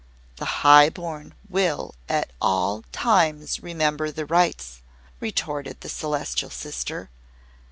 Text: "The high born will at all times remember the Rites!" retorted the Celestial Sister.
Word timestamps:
"The 0.37 0.65
high 0.65 0.89
born 0.89 1.35
will 1.47 1.93
at 2.09 2.31
all 2.41 2.83
times 2.91 3.61
remember 3.61 4.09
the 4.09 4.25
Rites!" 4.25 4.81
retorted 5.19 5.81
the 5.81 5.89
Celestial 5.89 6.49
Sister. 6.49 7.11